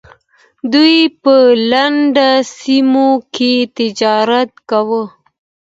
دوی 0.73 0.97
په 1.21 1.33
لرې 1.71 2.31
سیمو 2.59 3.09
کې 3.35 3.53
تجارت 3.77 4.51
کاوه 4.69 5.03